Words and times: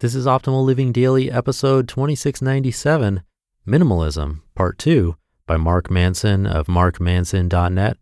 This 0.00 0.16
is 0.16 0.26
Optimal 0.26 0.64
Living 0.64 0.90
Daily, 0.90 1.30
episode 1.30 1.86
2697 1.86 3.22
Minimalism, 3.64 4.40
Part 4.56 4.76
2, 4.76 5.14
by 5.46 5.56
Mark 5.56 5.88
Manson 5.88 6.48
of 6.48 6.66
markmanson.net. 6.66 7.96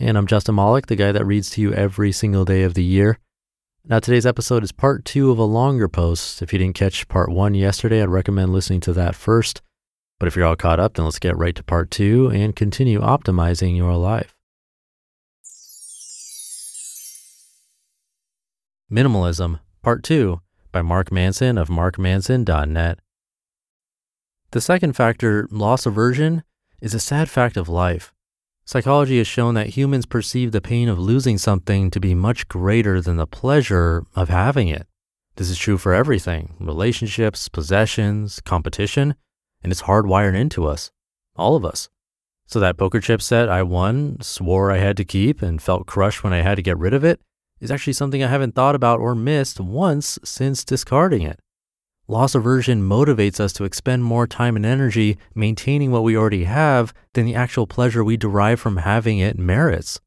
And 0.00 0.18
I'm 0.18 0.26
Justin 0.26 0.56
Malik, 0.56 0.86
the 0.86 0.96
guy 0.96 1.12
that 1.12 1.24
reads 1.24 1.48
to 1.50 1.60
you 1.60 1.72
every 1.72 2.10
single 2.10 2.44
day 2.44 2.64
of 2.64 2.74
the 2.74 2.82
year. 2.82 3.20
Now, 3.84 4.00
today's 4.00 4.26
episode 4.26 4.64
is 4.64 4.72
part 4.72 5.04
two 5.04 5.30
of 5.30 5.38
a 5.38 5.44
longer 5.44 5.86
post. 5.86 6.42
If 6.42 6.52
you 6.52 6.58
didn't 6.58 6.74
catch 6.74 7.06
part 7.06 7.30
one 7.30 7.54
yesterday, 7.54 8.02
I'd 8.02 8.08
recommend 8.08 8.52
listening 8.52 8.80
to 8.80 8.92
that 8.94 9.14
first. 9.14 9.62
But 10.18 10.26
if 10.26 10.34
you're 10.34 10.46
all 10.46 10.56
caught 10.56 10.80
up, 10.80 10.94
then 10.94 11.04
let's 11.04 11.20
get 11.20 11.36
right 11.36 11.54
to 11.54 11.62
part 11.62 11.92
two 11.92 12.28
and 12.28 12.56
continue 12.56 13.00
optimizing 13.00 13.76
your 13.76 13.94
life. 13.94 14.34
Minimalism, 18.90 19.60
Part 19.86 20.02
2 20.02 20.40
by 20.76 20.82
Mark 20.82 21.10
Manson 21.10 21.56
of 21.56 21.68
markmanson.net. 21.68 22.98
The 24.50 24.60
second 24.60 24.92
factor, 24.92 25.48
loss 25.50 25.86
aversion, 25.86 26.42
is 26.82 26.92
a 26.92 27.00
sad 27.00 27.30
fact 27.30 27.56
of 27.56 27.66
life. 27.66 28.12
Psychology 28.66 29.16
has 29.16 29.26
shown 29.26 29.54
that 29.54 29.68
humans 29.68 30.04
perceive 30.04 30.52
the 30.52 30.60
pain 30.60 30.90
of 30.90 30.98
losing 30.98 31.38
something 31.38 31.90
to 31.90 31.98
be 31.98 32.14
much 32.14 32.46
greater 32.48 33.00
than 33.00 33.16
the 33.16 33.26
pleasure 33.26 34.04
of 34.14 34.28
having 34.28 34.68
it. 34.68 34.86
This 35.36 35.48
is 35.48 35.56
true 35.56 35.78
for 35.78 35.94
everything 35.94 36.56
relationships, 36.60 37.48
possessions, 37.48 38.40
competition, 38.40 39.14
and 39.62 39.72
it's 39.72 39.84
hardwired 39.84 40.34
into 40.34 40.66
us, 40.66 40.90
all 41.36 41.56
of 41.56 41.64
us. 41.64 41.88
So, 42.46 42.60
that 42.60 42.76
poker 42.76 43.00
chip 43.00 43.22
set 43.22 43.48
I 43.48 43.62
won, 43.62 44.18
swore 44.20 44.70
I 44.70 44.76
had 44.76 44.98
to 44.98 45.06
keep, 45.06 45.40
and 45.40 45.62
felt 45.62 45.86
crushed 45.86 46.22
when 46.22 46.34
I 46.34 46.42
had 46.42 46.56
to 46.56 46.62
get 46.62 46.76
rid 46.76 46.92
of 46.92 47.02
it 47.02 47.18
is 47.60 47.70
actually 47.70 47.92
something 47.92 48.22
I 48.22 48.28
haven't 48.28 48.54
thought 48.54 48.74
about 48.74 49.00
or 49.00 49.14
missed 49.14 49.60
once 49.60 50.18
since 50.24 50.64
discarding 50.64 51.22
it. 51.22 51.38
Loss 52.08 52.36
aversion 52.36 52.88
motivates 52.88 53.40
us 53.40 53.52
to 53.54 53.64
expend 53.64 54.04
more 54.04 54.26
time 54.26 54.54
and 54.54 54.64
energy 54.64 55.18
maintaining 55.34 55.90
what 55.90 56.04
we 56.04 56.16
already 56.16 56.44
have 56.44 56.94
than 57.14 57.26
the 57.26 57.34
actual 57.34 57.66
pleasure 57.66 58.04
we 58.04 58.16
derive 58.16 58.60
from 58.60 58.76
having 58.76 59.18
it 59.18 59.38
merits. 59.38 60.00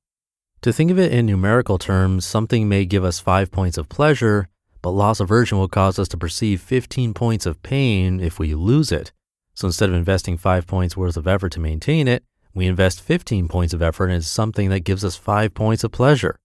To 0.62 0.72
think 0.72 0.92
of 0.92 1.00
it 1.00 1.12
in 1.12 1.26
numerical 1.26 1.78
terms, 1.78 2.26
something 2.26 2.70
may 2.70 2.86
give 2.86 3.04
us 3.04 3.20
five 3.20 3.52
points 3.52 3.78
of 3.78 3.90
pleasure, 3.90 4.48
but 4.82 4.92
loss 4.92 5.20
aversion 5.20 5.58
will 5.58 5.68
cause 5.68 6.00
us 6.00 6.08
to 6.10 6.18
perceive 6.18 6.62
15 6.62 7.14
points 7.14 7.46
of 7.46 7.62
pain 7.64 8.20
if 8.20 8.40
we 8.40 8.56
lose 8.56 8.92
it. 8.92 9.12
So 9.54 9.68
instead 9.68 9.90
of 9.90 9.96
investing 9.96 10.38
five 10.38 10.68
points 10.68 10.96
worth 10.96 11.18
of 11.18 11.28
effort 11.28 11.52
to 11.54 11.60
maintain 11.60 12.08
it, 12.08 12.24
we 12.54 12.66
invest 12.66 13.02
15 13.02 13.50
points 13.50 13.74
of 13.74 13.82
effort 13.82 14.08
into 14.08 14.26
something 14.26 14.70
that 14.70 14.82
gives 14.82 15.04
us 15.04 15.18
five 15.18 15.54
points 15.54 15.84
of 15.84 15.92
pleasure. 15.92 16.40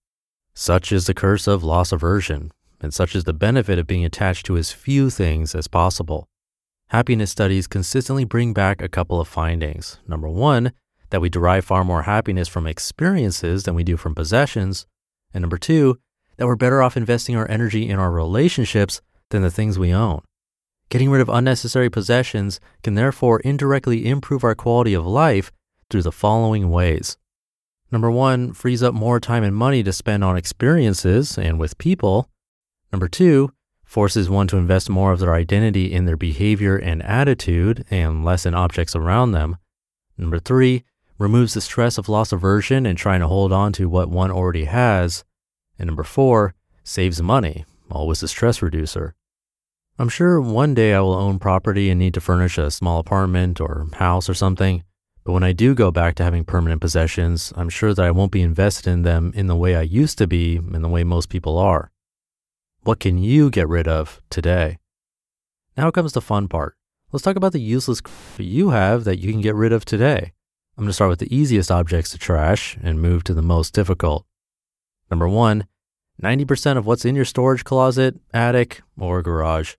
Such 0.55 0.93
is 0.93 1.05
the 1.05 1.13
curse 1.13 1.47
of 1.47 1.63
loss 1.63 1.91
aversion, 1.91 2.51
and 2.79 2.93
such 2.93 3.13
is 3.13 3.25
the 3.25 3.33
benefit 3.33 3.77
of 3.77 3.87
being 3.87 4.05
attached 4.05 4.45
to 4.45 4.55
as 4.55 4.71
few 4.71 5.09
things 5.09 5.53
as 5.53 5.67
possible. 5.67 6.29
Happiness 6.87 7.29
studies 7.29 7.67
consistently 7.67 8.23
bring 8.23 8.53
back 8.53 8.81
a 8.81 8.87
couple 8.87 9.19
of 9.19 9.27
findings. 9.27 9.99
Number 10.07 10.29
one, 10.29 10.71
that 11.09 11.19
we 11.19 11.29
derive 11.29 11.65
far 11.65 11.83
more 11.83 12.03
happiness 12.03 12.47
from 12.47 12.67
experiences 12.67 13.63
than 13.63 13.75
we 13.75 13.83
do 13.83 13.97
from 13.97 14.15
possessions. 14.15 14.85
And 15.33 15.41
number 15.41 15.57
two, 15.57 15.99
that 16.37 16.45
we're 16.45 16.55
better 16.55 16.81
off 16.81 16.95
investing 16.95 17.35
our 17.35 17.49
energy 17.49 17.89
in 17.89 17.99
our 17.99 18.11
relationships 18.11 19.01
than 19.31 19.41
the 19.41 19.51
things 19.51 19.77
we 19.77 19.93
own. 19.93 20.21
Getting 20.89 21.09
rid 21.09 21.21
of 21.21 21.29
unnecessary 21.29 21.89
possessions 21.89 22.59
can 22.81 22.95
therefore 22.95 23.39
indirectly 23.41 24.07
improve 24.07 24.43
our 24.43 24.55
quality 24.55 24.93
of 24.93 25.05
life 25.05 25.51
through 25.89 26.03
the 26.03 26.11
following 26.11 26.69
ways. 26.69 27.17
Number 27.91 28.11
one, 28.11 28.53
frees 28.53 28.83
up 28.83 28.93
more 28.93 29.19
time 29.19 29.43
and 29.43 29.55
money 29.55 29.83
to 29.83 29.93
spend 29.93 30.23
on 30.23 30.37
experiences 30.37 31.37
and 31.37 31.59
with 31.59 31.77
people. 31.77 32.29
Number 32.91 33.07
two, 33.07 33.51
forces 33.83 34.29
one 34.29 34.47
to 34.47 34.57
invest 34.57 34.89
more 34.89 35.11
of 35.11 35.19
their 35.19 35.33
identity 35.33 35.93
in 35.93 36.05
their 36.05 36.17
behavior 36.17 36.75
and 36.75 37.03
attitude 37.03 37.85
and 37.89 38.25
less 38.25 38.45
in 38.45 38.53
objects 38.53 38.95
around 38.95 39.31
them. 39.31 39.57
Number 40.17 40.39
three, 40.39 40.83
removes 41.17 41.53
the 41.53 41.61
stress 41.61 41.97
of 41.97 42.09
loss 42.09 42.31
aversion 42.31 42.85
and 42.85 42.97
trying 42.97 43.21
to 43.21 43.27
hold 43.27 43.53
on 43.53 43.71
to 43.73 43.87
what 43.87 44.09
one 44.09 44.31
already 44.31 44.65
has. 44.65 45.23
And 45.79 45.87
number 45.87 46.03
four, 46.03 46.55
saves 46.83 47.21
money, 47.21 47.65
always 47.89 48.23
a 48.23 48.27
stress 48.27 48.61
reducer. 48.61 49.15
I'm 49.97 50.09
sure 50.09 50.41
one 50.41 50.73
day 50.73 50.93
I 50.93 50.99
will 50.99 51.13
own 51.13 51.39
property 51.39 51.89
and 51.89 51.99
need 51.99 52.13
to 52.15 52.21
furnish 52.21 52.57
a 52.57 52.69
small 52.69 52.99
apartment 52.99 53.61
or 53.61 53.87
house 53.93 54.29
or 54.29 54.33
something. 54.33 54.83
But 55.25 55.33
when 55.33 55.43
I 55.43 55.53
do 55.53 55.73
go 55.73 55.89
back 55.89 56.13
to 56.15 56.23
having 56.23 56.45
permanent 56.45 56.81
possessions, 56.81 57.51
I'm 57.55 57.69
sure 57.69 57.95
that 57.95 58.05
I 58.05 58.11
won't 58.11 58.31
be 58.31 58.43
invested 58.43 58.87
in 58.91 59.01
them 59.01 59.31
in 59.35 59.47
the 59.47 59.55
way 59.55 59.75
I 59.75 59.81
used 59.81 60.19
to 60.19 60.27
be 60.27 60.57
and 60.57 60.83
the 60.83 60.87
way 60.87 61.03
most 61.03 61.29
people 61.29 61.57
are. 61.57 61.91
What 62.83 62.99
can 62.99 63.17
you 63.17 63.49
get 63.49 63.67
rid 63.67 63.87
of 63.87 64.21
today? 64.29 64.77
Now 65.75 65.89
comes 65.89 66.13
the 66.13 66.21
fun 66.21 66.47
part. 66.47 66.77
Let's 67.11 67.23
talk 67.23 67.37
about 67.37 67.53
the 67.53 67.59
useless 67.59 68.01
crap 68.01 68.15
you 68.37 68.69
have 68.69 69.03
that 69.05 69.17
you 69.17 69.31
can 69.31 69.41
get 69.41 69.55
rid 69.55 69.73
of 69.73 69.83
today. 69.83 70.31
I'm 70.77 70.83
going 70.83 70.89
to 70.89 70.93
start 70.93 71.09
with 71.09 71.19
the 71.19 71.35
easiest 71.35 71.71
objects 71.71 72.11
to 72.11 72.19
trash 72.19 72.77
and 72.83 73.01
move 73.01 73.23
to 73.23 73.33
the 73.33 73.41
most 73.41 73.73
difficult. 73.73 74.25
Number 75.09 75.27
one, 75.27 75.65
90% 76.21 76.77
of 76.77 76.85
what's 76.85 77.03
in 77.03 77.15
your 77.15 77.25
storage 77.25 77.63
closet, 77.63 78.19
attic, 78.31 78.83
or 78.99 79.23
garage. 79.23 79.73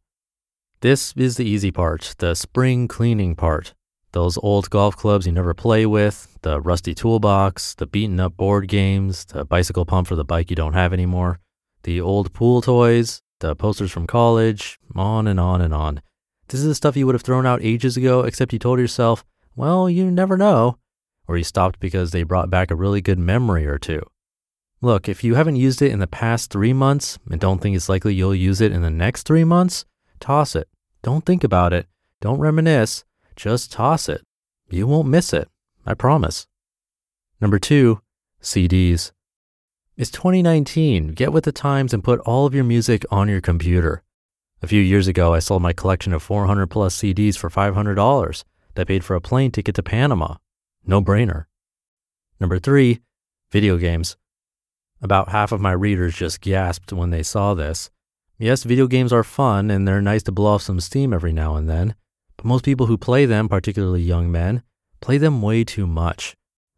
This 0.81 1.15
is 1.17 1.37
the 1.37 1.45
easy 1.45 1.71
part, 1.71 2.17
the 2.19 2.35
spring 2.35 2.89
cleaning 2.89 3.37
part. 3.37 3.75
Those 4.17 4.39
old 4.39 4.71
golf 4.71 4.97
clubs 4.97 5.27
you 5.27 5.33
never 5.33 5.53
play 5.53 5.85
with, 5.85 6.39
the 6.41 6.59
rusty 6.59 6.95
toolbox, 6.95 7.75
the 7.75 7.87
beaten 7.87 8.19
up 8.19 8.35
board 8.35 8.67
games, 8.67 9.27
the 9.27 9.45
bicycle 9.45 9.85
pump 9.85 10.09
for 10.09 10.17
the 10.17 10.25
bike 10.25 10.49
you 10.49 10.57
don't 10.57 10.73
have 10.73 10.95
anymore, 10.95 11.39
the 11.83 12.01
old 12.01 12.33
pool 12.33 12.63
toys, 12.63 13.21
the 13.41 13.55
posters 13.55 13.93
from 13.93 14.07
college, 14.07 14.79
on 14.95 15.27
and 15.27 15.39
on 15.39 15.61
and 15.61 15.75
on. 15.75 16.01
This 16.49 16.61
is 16.61 16.67
the 16.67 16.75
stuff 16.75 16.97
you 16.97 17.05
would 17.05 17.15
have 17.15 17.21
thrown 17.21 17.45
out 17.45 17.61
ages 17.63 17.99
ago, 17.99 18.23
except 18.23 18.55
you 18.55 18.59
told 18.59 18.79
yourself, 18.79 19.23
well, 19.55 19.91
you 19.91 20.11
never 20.11 20.39
know. 20.39 20.79
Or 21.29 21.37
you 21.37 21.45
stopped 21.45 21.79
because 21.79 22.13
they 22.13 22.23
brought 22.23 22.49
back 22.49 22.71
a 22.71 22.75
really 22.75 23.03
good 23.03 23.19
memory 23.19 23.67
or 23.67 23.79
two. 23.79 24.01
Look, 24.81 25.11
if 25.11 25.25
you 25.25 25.35
haven't 25.35 25.57
used 25.57 25.83
it 25.83 25.93
in 25.93 25.99
the 25.99 26.07
past 26.07 26.51
three 26.51 26.73
months 26.73 27.19
and 27.31 27.39
don't 27.39 27.61
think 27.61 27.77
it's 27.77 27.91
likely 27.91 28.15
you'll 28.15 28.35
use 28.35 28.63
it 28.63 28.73
in 28.73 28.81
the 28.81 28.89
next 28.89 29.25
three 29.25 29.45
months, 29.45 29.85
toss 30.21 30.57
it. 30.57 30.69
Don't 31.03 31.27
think 31.27 31.45
about 31.45 31.75
it. 31.75 31.87
Don't 32.23 32.39
reminisce. 32.39 33.05
Just 33.37 33.71
toss 33.71 34.09
it. 34.09 34.23
You 34.71 34.87
won't 34.87 35.09
miss 35.09 35.33
it. 35.33 35.49
I 35.85 35.93
promise. 35.95 36.47
Number 37.41 37.59
two, 37.59 38.01
CDs. 38.43 39.13
It's 39.97 40.11
2019. 40.11 41.09
Get 41.09 41.33
with 41.33 41.45
the 41.45 41.53
times 41.53 41.93
and 41.93 42.03
put 42.03 42.21
all 42.21 42.47
of 42.47 42.55
your 42.55 42.65
music 42.65 43.05
on 43.11 43.29
your 43.29 43.43
computer. 43.43 44.03
A 44.63 44.67
few 44.67 44.81
years 44.81 45.07
ago, 45.07 45.35
I 45.35 45.39
sold 45.39 45.61
my 45.61 45.75
collection 45.75 46.15
of 46.15 46.23
400 46.23 46.67
plus 46.69 46.97
CDs 46.97 47.37
for 47.37 47.51
$500 47.51 48.45
that 48.75 48.89
paid 48.89 49.05
for 49.05 49.15
a 49.15 49.21
plane 49.21 49.51
ticket 49.51 49.75
to 49.75 49.83
Panama. 49.83 50.37
No 50.87 51.03
brainer. 51.03 51.45
Number 52.41 52.59
three, 52.59 53.01
video 53.53 53.77
games. 53.77 54.17
About 55.03 55.29
half 55.29 55.53
of 55.53 55.61
my 55.61 55.73
readers 55.73 56.15
just 56.15 56.41
gasped 56.41 56.93
when 56.93 57.11
they 57.11 57.23
saw 57.23 57.53
this. 57.53 57.91
Yes, 58.39 58.65
video 58.65 58.87
games 58.87 59.13
are 59.13 59.23
fun 59.23 59.71
and 59.71 59.87
they're 59.87 60.01
nice 60.01 60.23
to 60.25 60.33
blow 60.33 60.55
off 60.55 60.63
some 60.63 60.81
steam 60.81 61.13
every 61.13 61.33
now 61.33 61.57
and 61.57 61.69
then. 61.69 61.95
But 62.37 62.47
most 62.47 62.65
people 62.65 62.87
who 62.87 62.99
play 62.99 63.27
them, 63.27 63.49
particularly 63.49 64.03
young 64.03 64.31
men, 64.31 64.63
play 65.01 65.19
them 65.19 65.43
way 65.43 65.65
too 65.65 65.87
much. 65.87 66.37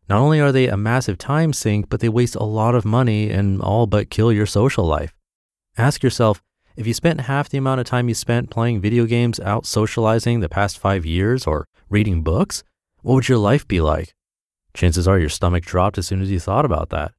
Not 0.09 0.21
only 0.21 0.41
are 0.41 0.53
they 0.53 0.69
a 0.69 0.77
massive 0.77 1.19
time 1.19 1.53
sink, 1.53 1.89
but 1.89 2.01
they 2.01 2.09
waste 2.09 2.35
a 2.35 2.45
lot 2.45 2.75
of 2.75 2.85
money 2.85 3.31
and 3.31 3.61
all 3.61 3.87
but 3.87 4.11
kill 4.11 4.33
your 4.33 4.47
social 4.47 4.85
life. 4.85 5.15
Ask 5.77 6.03
yourself 6.03 6.43
If 6.77 6.87
you 6.87 6.95
spent 6.95 7.23
half 7.23 7.49
the 7.49 7.59
amount 7.59 7.81
of 7.81 7.87
time 7.87 8.09
you 8.09 8.15
spent 8.15 8.51
playing 8.51 8.81
video 8.81 9.05
games 9.05 9.41
out 9.41 9.67
socializing 9.67 10.41
the 10.41 10.49
past 10.49 10.79
five 10.79 11.05
years 11.05 11.47
or 11.47 11.67
reading 11.91 12.23
books, 12.23 12.63
what 13.03 13.15
would 13.15 13.29
your 13.29 13.39
life 13.39 13.67
be 13.67 13.81
like? 13.81 14.15
Chances 14.75 15.09
are 15.09 15.19
your 15.19 15.29
stomach 15.29 15.65
dropped 15.65 15.99
as 15.99 16.07
soon 16.07 16.23
as 16.23 16.31
you 16.31 16.39
thought 16.39 16.65
about 16.65 16.91
that. 16.91 17.13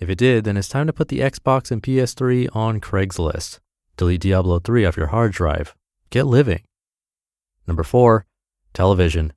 If 0.00 0.08
it 0.08 0.18
did, 0.18 0.44
then 0.44 0.56
it's 0.56 0.68
time 0.68 0.86
to 0.86 0.92
put 0.92 1.08
the 1.08 1.20
Xbox 1.20 1.70
and 1.70 1.82
PS3 1.82 2.48
on 2.54 2.80
Craigslist. 2.80 3.60
Delete 3.96 4.22
Diablo 4.22 4.58
3 4.58 4.84
off 4.86 4.96
your 4.96 5.08
hard 5.08 5.32
drive. 5.32 5.74
Get 6.10 6.26
living. 6.26 6.62
Number 7.66 7.82
four, 7.82 8.26
television. 8.72 9.32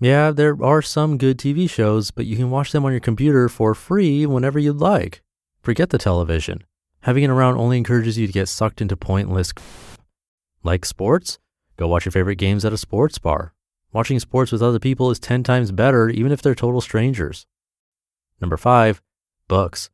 Yeah, 0.00 0.32
there 0.32 0.56
are 0.62 0.82
some 0.82 1.16
good 1.16 1.38
TV 1.38 1.70
shows, 1.70 2.10
but 2.10 2.26
you 2.26 2.36
can 2.36 2.50
watch 2.50 2.72
them 2.72 2.84
on 2.84 2.92
your 2.92 3.00
computer 3.00 3.48
for 3.48 3.74
free 3.74 4.26
whenever 4.26 4.58
you'd 4.58 4.78
like. 4.78 5.22
Forget 5.62 5.90
the 5.90 5.98
television. 5.98 6.64
Having 7.02 7.24
it 7.24 7.30
around 7.30 7.56
only 7.56 7.78
encourages 7.78 8.18
you 8.18 8.26
to 8.26 8.32
get 8.32 8.48
sucked 8.48 8.80
into 8.80 8.96
pointless. 8.96 9.52
Like 10.62 10.84
sports? 10.84 11.38
Go 11.76 11.88
watch 11.88 12.04
your 12.04 12.12
favorite 12.12 12.36
games 12.36 12.64
at 12.64 12.72
a 12.72 12.78
sports 12.78 13.18
bar. 13.18 13.54
Watching 13.92 14.18
sports 14.18 14.52
with 14.52 14.62
other 14.62 14.78
people 14.78 15.10
is 15.10 15.18
10 15.20 15.42
times 15.42 15.70
better, 15.70 16.08
even 16.08 16.32
if 16.32 16.42
they're 16.42 16.54
total 16.54 16.80
strangers. 16.80 17.46
Number 18.40 18.56
five, 18.56 19.00
books. 19.48 19.90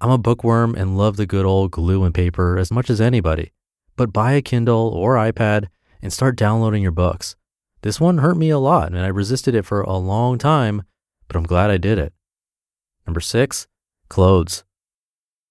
I'm 0.00 0.10
a 0.10 0.18
bookworm 0.18 0.74
and 0.74 0.96
love 0.96 1.16
the 1.16 1.26
good 1.26 1.44
old 1.44 1.70
glue 1.70 2.02
and 2.04 2.14
paper 2.14 2.58
as 2.58 2.72
much 2.72 2.90
as 2.90 3.00
anybody. 3.00 3.52
But 3.96 4.12
buy 4.12 4.32
a 4.32 4.42
Kindle 4.42 4.88
or 4.88 5.16
iPad 5.16 5.66
and 6.02 6.12
start 6.12 6.36
downloading 6.36 6.82
your 6.82 6.92
books. 6.92 7.36
This 7.82 8.00
one 8.00 8.18
hurt 8.18 8.36
me 8.36 8.50
a 8.50 8.58
lot 8.58 8.88
and 8.88 9.00
I 9.00 9.08
resisted 9.08 9.54
it 9.54 9.64
for 9.64 9.80
a 9.80 9.96
long 9.96 10.38
time, 10.38 10.82
but 11.28 11.36
I'm 11.36 11.44
glad 11.44 11.70
I 11.70 11.76
did 11.76 11.98
it. 11.98 12.12
Number 13.06 13.20
six, 13.20 13.66
clothes. 14.08 14.64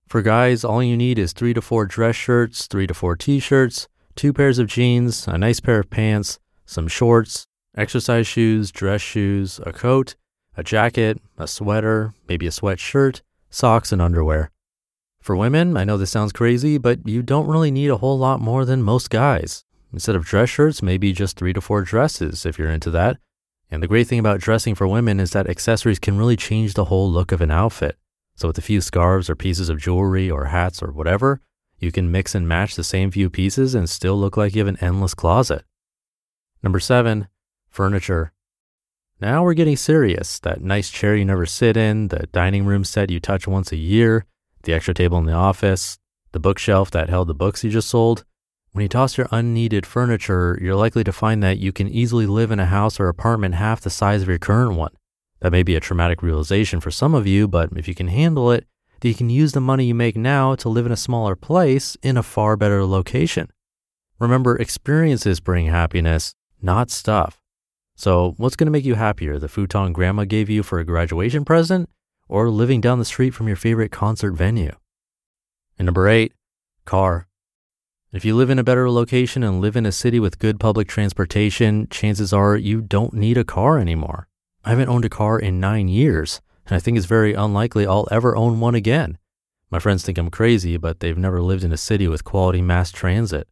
For 0.07 0.21
guys, 0.21 0.63
all 0.63 0.81
you 0.81 0.97
need 0.97 1.19
is 1.19 1.33
three 1.33 1.53
to 1.53 1.61
four 1.61 1.85
dress 1.85 2.15
shirts, 2.15 2.67
three 2.67 2.87
to 2.87 2.93
four 2.93 3.15
t 3.15 3.39
shirts, 3.39 3.87
two 4.15 4.33
pairs 4.33 4.59
of 4.59 4.67
jeans, 4.67 5.27
a 5.27 5.37
nice 5.37 5.59
pair 5.59 5.79
of 5.79 5.89
pants, 5.89 6.39
some 6.65 6.87
shorts, 6.87 7.45
exercise 7.75 8.27
shoes, 8.27 8.71
dress 8.71 9.01
shoes, 9.01 9.59
a 9.65 9.71
coat, 9.71 10.15
a 10.57 10.63
jacket, 10.63 11.21
a 11.37 11.47
sweater, 11.47 12.13
maybe 12.27 12.47
a 12.47 12.51
sweatshirt, 12.51 13.21
socks, 13.49 13.91
and 13.91 14.01
underwear. 14.01 14.51
For 15.21 15.35
women, 15.35 15.77
I 15.77 15.83
know 15.83 15.97
this 15.97 16.11
sounds 16.11 16.31
crazy, 16.31 16.77
but 16.77 17.07
you 17.07 17.21
don't 17.21 17.47
really 17.47 17.71
need 17.71 17.89
a 17.89 17.97
whole 17.97 18.17
lot 18.17 18.39
more 18.39 18.65
than 18.65 18.81
most 18.81 19.09
guys. 19.09 19.63
Instead 19.91 20.15
of 20.15 20.25
dress 20.25 20.49
shirts, 20.49 20.81
maybe 20.81 21.13
just 21.13 21.37
three 21.37 21.53
to 21.53 21.61
four 21.61 21.81
dresses 21.81 22.45
if 22.45 22.59
you're 22.59 22.69
into 22.69 22.91
that. 22.91 23.17
And 23.71 23.83
the 23.83 23.87
great 23.87 24.07
thing 24.07 24.19
about 24.19 24.39
dressing 24.39 24.75
for 24.75 24.87
women 24.87 25.19
is 25.19 25.31
that 25.31 25.49
accessories 25.49 25.99
can 25.99 26.17
really 26.17 26.35
change 26.35 26.73
the 26.73 26.85
whole 26.85 27.09
look 27.09 27.31
of 27.31 27.41
an 27.41 27.51
outfit. 27.51 27.97
So, 28.35 28.47
with 28.47 28.57
a 28.57 28.61
few 28.63 28.81
scarves 28.81 29.29
or 29.29 29.35
pieces 29.35 29.69
of 29.69 29.79
jewelry 29.79 30.29
or 30.29 30.45
hats 30.45 30.81
or 30.81 30.91
whatever, 30.91 31.41
you 31.77 31.91
can 31.91 32.11
mix 32.11 32.35
and 32.35 32.47
match 32.47 32.75
the 32.75 32.83
same 32.83 33.11
few 33.11 33.29
pieces 33.29 33.75
and 33.75 33.89
still 33.89 34.17
look 34.17 34.37
like 34.37 34.55
you 34.55 34.59
have 34.59 34.67
an 34.67 34.81
endless 34.81 35.13
closet. 35.13 35.63
Number 36.63 36.79
seven, 36.79 37.27
furniture. 37.69 38.33
Now 39.21 39.43
we're 39.43 39.53
getting 39.53 39.75
serious. 39.75 40.39
That 40.39 40.61
nice 40.61 40.89
chair 40.89 41.15
you 41.15 41.25
never 41.25 41.45
sit 41.45 41.75
in, 41.75 42.07
the 42.07 42.27
dining 42.31 42.65
room 42.65 42.83
set 42.83 43.09
you 43.09 43.19
touch 43.19 43.47
once 43.47 43.71
a 43.71 43.77
year, 43.77 44.25
the 44.63 44.73
extra 44.73 44.93
table 44.93 45.17
in 45.17 45.25
the 45.25 45.33
office, 45.33 45.99
the 46.31 46.39
bookshelf 46.39 46.91
that 46.91 47.09
held 47.09 47.27
the 47.27 47.33
books 47.33 47.63
you 47.63 47.69
just 47.69 47.89
sold. 47.89 48.23
When 48.71 48.83
you 48.83 48.89
toss 48.89 49.17
your 49.17 49.27
unneeded 49.31 49.85
furniture, 49.85 50.57
you're 50.61 50.75
likely 50.75 51.03
to 51.03 51.11
find 51.11 51.41
that 51.41 51.57
you 51.57 51.71
can 51.71 51.87
easily 51.87 52.27
live 52.27 52.51
in 52.51 52.59
a 52.59 52.67
house 52.67 52.99
or 52.99 53.07
apartment 53.07 53.55
half 53.55 53.81
the 53.81 53.89
size 53.89 54.21
of 54.21 54.27
your 54.27 54.37
current 54.37 54.75
one. 54.75 54.91
That 55.39 55.51
may 55.51 55.63
be 55.63 55.75
a 55.75 55.79
traumatic 55.79 56.21
realization 56.21 56.79
for 56.79 56.91
some 56.91 57.15
of 57.15 57.25
you, 57.25 57.47
but 57.47 57.69
if 57.75 57.87
you 57.87 57.95
can 57.95 58.09
handle 58.09 58.51
it, 58.51 58.67
then 58.99 59.09
you 59.09 59.15
can 59.15 59.29
use 59.29 59.53
the 59.53 59.61
money 59.61 59.85
you 59.85 59.95
make 59.95 60.15
now 60.15 60.53
to 60.55 60.69
live 60.69 60.85
in 60.85 60.91
a 60.91 60.97
smaller 60.97 61.35
place 61.35 61.97
in 62.03 62.17
a 62.17 62.23
far 62.23 62.55
better 62.55 62.85
location. 62.85 63.49
Remember, 64.19 64.55
experiences 64.55 65.39
bring 65.39 65.67
happiness, 65.67 66.35
not 66.61 66.91
stuff. 66.91 67.39
So, 67.95 68.33
what's 68.37 68.55
going 68.55 68.67
to 68.67 68.71
make 68.71 68.85
you 68.85 68.95
happier? 68.95 69.39
The 69.39 69.47
futon 69.47 69.93
grandma 69.93 70.25
gave 70.25 70.49
you 70.49 70.61
for 70.61 70.79
a 70.79 70.85
graduation 70.85 71.43
present 71.43 71.89
or 72.27 72.49
living 72.49 72.81
down 72.81 72.99
the 72.99 73.05
street 73.05 73.31
from 73.31 73.47
your 73.47 73.57
favorite 73.57 73.91
concert 73.91 74.33
venue? 74.33 74.73
And 75.77 75.85
number 75.85 76.07
eight, 76.07 76.33
car. 76.85 77.28
If 78.11 78.25
you 78.25 78.35
live 78.35 78.49
in 78.49 78.57
a 78.57 78.63
better 78.63 78.89
location 78.89 79.43
and 79.43 79.61
live 79.61 79.75
in 79.75 79.85
a 79.85 79.91
city 79.91 80.19
with 80.19 80.39
good 80.39 80.59
public 80.59 80.87
transportation, 80.87 81.87
chances 81.91 82.33
are 82.33 82.57
you 82.57 82.81
don't 82.81 83.13
need 83.13 83.37
a 83.37 83.43
car 83.43 83.77
anymore. 83.77 84.27
I 84.65 84.71
haven't 84.71 84.89
owned 84.89 85.05
a 85.05 85.09
car 85.09 85.37
in 85.37 85.59
nine 85.59 85.87
years, 85.87 86.41
and 86.65 86.75
I 86.75 86.79
think 86.79 86.97
it's 86.97 87.05
very 87.05 87.35
unlikely 87.35 87.85
I'll 87.85 88.07
ever 88.09 88.35
own 88.35 88.59
one 88.59 88.73
again. 88.73 89.19
My 89.69 89.77
friends 89.77 90.03
think 90.03 90.17
I'm 90.17 90.31
crazy, 90.31 90.75
but 90.75 91.01
they've 91.01 91.19
never 91.19 91.39
lived 91.39 91.63
in 91.63 91.71
a 91.71 91.77
city 91.77 92.07
with 92.07 92.23
quality 92.23 92.63
mass 92.63 92.91
transit. 92.91 93.47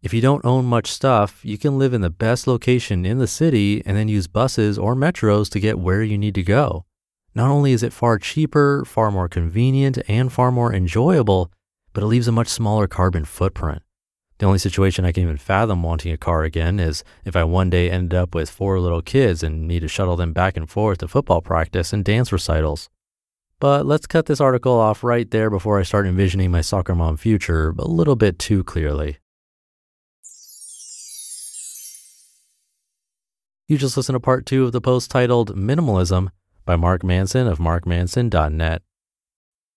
If 0.00 0.14
you 0.14 0.22
don't 0.22 0.46
own 0.46 0.64
much 0.64 0.90
stuff, 0.90 1.44
you 1.44 1.58
can 1.58 1.78
live 1.78 1.92
in 1.92 2.00
the 2.00 2.08
best 2.08 2.46
location 2.46 3.04
in 3.04 3.18
the 3.18 3.26
city 3.26 3.82
and 3.84 3.98
then 3.98 4.08
use 4.08 4.26
buses 4.28 4.78
or 4.78 4.94
metros 4.94 5.50
to 5.50 5.60
get 5.60 5.78
where 5.78 6.02
you 6.02 6.16
need 6.16 6.36
to 6.36 6.42
go. 6.42 6.86
Not 7.34 7.50
only 7.50 7.72
is 7.72 7.82
it 7.82 7.92
far 7.92 8.18
cheaper, 8.18 8.82
far 8.86 9.10
more 9.10 9.28
convenient, 9.28 9.98
and 10.08 10.32
far 10.32 10.50
more 10.50 10.72
enjoyable, 10.72 11.52
but 11.92 12.02
it 12.02 12.06
leaves 12.06 12.28
a 12.28 12.32
much 12.32 12.48
smaller 12.48 12.86
carbon 12.86 13.26
footprint. 13.26 13.82
The 14.40 14.46
only 14.46 14.58
situation 14.58 15.04
I 15.04 15.12
can 15.12 15.22
even 15.24 15.36
fathom 15.36 15.82
wanting 15.82 16.12
a 16.12 16.16
car 16.16 16.44
again 16.44 16.80
is 16.80 17.04
if 17.26 17.36
I 17.36 17.44
one 17.44 17.68
day 17.68 17.90
ended 17.90 18.14
up 18.14 18.34
with 18.34 18.48
four 18.48 18.80
little 18.80 19.02
kids 19.02 19.42
and 19.42 19.68
need 19.68 19.80
to 19.80 19.88
shuttle 19.88 20.16
them 20.16 20.32
back 20.32 20.56
and 20.56 20.66
forth 20.66 20.98
to 20.98 21.08
football 21.08 21.42
practice 21.42 21.92
and 21.92 22.02
dance 22.02 22.32
recitals. 22.32 22.88
But 23.58 23.84
let's 23.84 24.06
cut 24.06 24.24
this 24.24 24.40
article 24.40 24.72
off 24.72 25.04
right 25.04 25.30
there 25.30 25.50
before 25.50 25.78
I 25.78 25.82
start 25.82 26.06
envisioning 26.06 26.50
my 26.50 26.62
soccer 26.62 26.94
mom 26.94 27.18
future 27.18 27.74
a 27.78 27.86
little 27.86 28.16
bit 28.16 28.38
too 28.38 28.64
clearly. 28.64 29.18
You 33.68 33.76
just 33.76 33.98
listened 33.98 34.16
to 34.16 34.20
part 34.20 34.46
two 34.46 34.64
of 34.64 34.72
the 34.72 34.80
post 34.80 35.10
titled 35.10 35.54
Minimalism 35.54 36.30
by 36.64 36.76
Mark 36.76 37.04
Manson 37.04 37.46
of 37.46 37.58
markmanson.net. 37.58 38.80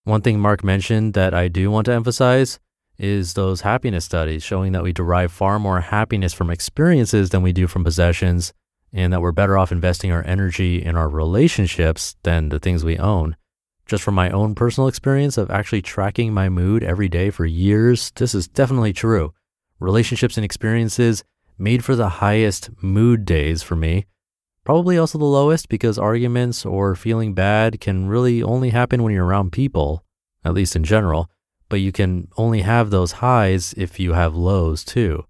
One 0.05 0.21
thing 0.21 0.39
Mark 0.39 0.63
mentioned 0.63 1.15
that 1.15 1.33
I 1.33 1.49
do 1.49 1.69
want 1.69 1.83
to 1.87 1.93
emphasize 1.93 2.59
is 2.97 3.33
those 3.33 3.61
happiness 3.61 4.05
studies 4.05 4.43
showing 4.43 4.71
that 4.73 4.83
we 4.83 4.93
derive 4.93 5.31
far 5.31 5.59
more 5.59 5.81
happiness 5.81 6.33
from 6.33 6.49
experiences 6.49 7.29
than 7.29 7.41
we 7.41 7.53
do 7.53 7.67
from 7.67 7.83
possessions, 7.83 8.53
and 8.91 9.11
that 9.11 9.21
we're 9.21 9.31
better 9.31 9.57
off 9.57 9.71
investing 9.71 10.11
our 10.11 10.25
energy 10.25 10.83
in 10.83 10.95
our 10.95 11.09
relationships 11.09 12.15
than 12.23 12.49
the 12.49 12.59
things 12.59 12.83
we 12.83 12.97
own. 12.97 13.35
Just 13.85 14.03
from 14.03 14.15
my 14.15 14.29
own 14.29 14.55
personal 14.55 14.87
experience 14.87 15.37
of 15.37 15.51
actually 15.51 15.81
tracking 15.81 16.33
my 16.33 16.47
mood 16.47 16.83
every 16.83 17.09
day 17.09 17.29
for 17.29 17.45
years, 17.45 18.11
this 18.15 18.33
is 18.33 18.47
definitely 18.47 18.93
true. 18.93 19.33
Relationships 19.79 20.37
and 20.37 20.45
experiences 20.45 21.23
made 21.57 21.83
for 21.83 21.95
the 21.95 22.09
highest 22.09 22.69
mood 22.81 23.25
days 23.25 23.61
for 23.61 23.75
me. 23.75 24.05
Probably 24.63 24.97
also 24.97 25.17
the 25.17 25.25
lowest 25.25 25.67
because 25.67 25.99
arguments 25.99 26.65
or 26.65 26.95
feeling 26.95 27.33
bad 27.33 27.81
can 27.81 28.07
really 28.07 28.41
only 28.41 28.69
happen 28.69 29.03
when 29.03 29.13
you're 29.13 29.25
around 29.25 29.51
people, 29.51 30.05
at 30.45 30.53
least 30.53 30.75
in 30.75 30.85
general 30.85 31.29
but 31.69 31.79
you 31.79 31.91
can 31.91 32.27
only 32.37 32.61
have 32.61 32.89
those 32.89 33.13
highs 33.13 33.73
if 33.77 33.99
you 33.99 34.13
have 34.13 34.35
lows 34.35 34.83
too. 34.83 35.25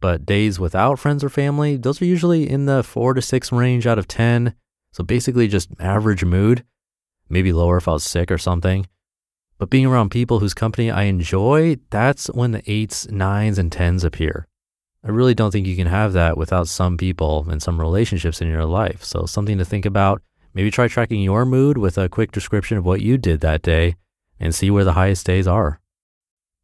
But 0.00 0.24
days 0.24 0.58
without 0.58 0.98
friends 0.98 1.22
or 1.22 1.28
family, 1.28 1.76
those 1.76 2.00
are 2.00 2.06
usually 2.06 2.48
in 2.48 2.66
the 2.66 2.82
four 2.82 3.14
to 3.14 3.22
six 3.22 3.52
range 3.52 3.86
out 3.86 3.98
of 3.98 4.08
10. 4.08 4.54
So 4.92 5.04
basically 5.04 5.46
just 5.46 5.70
average 5.78 6.24
mood, 6.24 6.64
maybe 7.28 7.52
lower 7.52 7.76
if 7.76 7.86
I 7.86 7.92
was 7.92 8.04
sick 8.04 8.30
or 8.30 8.38
something. 8.38 8.86
But 9.58 9.68
being 9.68 9.84
around 9.84 10.10
people 10.10 10.38
whose 10.38 10.54
company 10.54 10.90
I 10.90 11.02
enjoy, 11.02 11.76
that's 11.90 12.28
when 12.28 12.52
the 12.52 12.62
eights, 12.66 13.08
nines, 13.10 13.58
and 13.58 13.70
tens 13.70 14.04
appear. 14.04 14.48
I 15.04 15.10
really 15.10 15.34
don't 15.34 15.50
think 15.50 15.66
you 15.66 15.76
can 15.76 15.86
have 15.86 16.14
that 16.14 16.38
without 16.38 16.66
some 16.66 16.96
people 16.96 17.46
and 17.50 17.62
some 17.62 17.78
relationships 17.78 18.40
in 18.40 18.48
your 18.48 18.64
life. 18.64 19.04
So, 19.04 19.26
something 19.26 19.58
to 19.58 19.64
think 19.64 19.84
about. 19.84 20.22
Maybe 20.54 20.70
try 20.70 20.88
tracking 20.88 21.22
your 21.22 21.44
mood 21.44 21.78
with 21.78 21.96
a 21.96 22.08
quick 22.08 22.32
description 22.32 22.76
of 22.78 22.84
what 22.84 23.00
you 23.00 23.16
did 23.16 23.40
that 23.40 23.62
day 23.62 23.96
and 24.40 24.54
see 24.54 24.70
where 24.70 24.84
the 24.84 24.94
highest 24.94 25.26
days 25.26 25.46
are. 25.46 25.80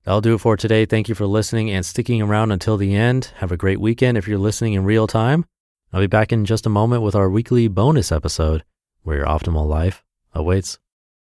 That'll 0.04 0.20
do 0.20 0.34
it 0.34 0.40
for 0.40 0.56
today. 0.56 0.86
Thank 0.86 1.08
you 1.08 1.14
for 1.14 1.26
listening 1.26 1.70
and 1.70 1.84
sticking 1.84 2.22
around 2.22 2.52
until 2.52 2.76
the 2.76 2.94
end. 2.94 3.32
Have 3.36 3.52
a 3.52 3.56
great 3.56 3.80
weekend 3.80 4.16
if 4.16 4.26
you're 4.26 4.38
listening 4.38 4.72
in 4.72 4.84
real 4.84 5.06
time. 5.06 5.44
I'll 5.92 6.00
be 6.00 6.06
back 6.06 6.32
in 6.32 6.44
just 6.44 6.66
a 6.66 6.70
moment 6.70 7.02
with 7.02 7.14
our 7.14 7.28
weekly 7.28 7.68
bonus 7.68 8.10
episode 8.10 8.64
where 9.02 9.18
your 9.18 9.26
optimal 9.26 9.66
life 9.66 10.04
awaits. 10.32 10.78